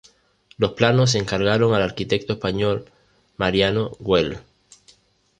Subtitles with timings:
[0.57, 2.89] Los planos se encargaron al arquitecto español
[3.37, 4.39] Mariano Güell.